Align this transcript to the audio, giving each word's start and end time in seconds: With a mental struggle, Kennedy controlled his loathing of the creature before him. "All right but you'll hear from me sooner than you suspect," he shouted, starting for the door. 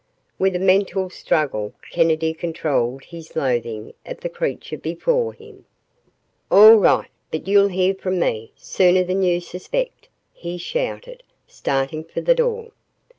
With 0.39 0.55
a 0.55 0.59
mental 0.59 1.11
struggle, 1.11 1.73
Kennedy 1.91 2.33
controlled 2.33 3.03
his 3.03 3.35
loathing 3.35 3.93
of 4.03 4.19
the 4.21 4.29
creature 4.29 4.79
before 4.79 5.31
him. 5.31 5.65
"All 6.49 6.77
right 6.77 7.11
but 7.29 7.47
you'll 7.47 7.67
hear 7.67 7.93
from 7.93 8.17
me 8.19 8.51
sooner 8.55 9.03
than 9.03 9.21
you 9.21 9.39
suspect," 9.39 10.09
he 10.33 10.57
shouted, 10.57 11.21
starting 11.47 12.03
for 12.03 12.21
the 12.21 12.33
door. 12.33 12.71